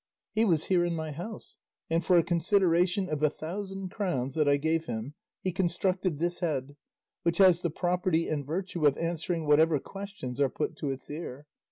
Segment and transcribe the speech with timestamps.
[0.33, 4.49] He was here in my house, and for a consideration of a thousand crowns that
[4.49, 6.75] I gave him he constructed this head,
[7.21, 11.45] which has the property and virtue of answering whatever questions are put to its ear.